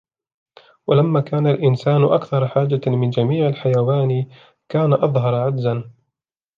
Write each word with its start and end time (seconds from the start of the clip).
وَلَمَّا 0.87 1.21
كَانَ 1.21 1.47
الْإِنْسَانُ 1.47 2.03
أَكْثَرَ 2.03 2.47
حَاجَةً 2.47 2.81
مِنْ 2.89 3.09
جَمِيعِ 3.09 3.47
الْحَيَوَانِ 3.49 4.29
كَانَ 4.69 4.93
أَظْهَرَ 4.93 5.35
عَجْزًا 5.35 5.91